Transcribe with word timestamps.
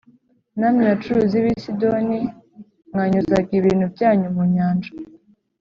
namwe, 0.59 0.81
bacuruzi 0.89 1.37
b’i 1.43 1.53
Sidoni, 1.63 2.19
mwanyuzaga 2.91 3.51
ibintu 3.59 3.85
byanyu 3.93 4.27
mu 4.35 4.43
nyanja, 4.53 4.91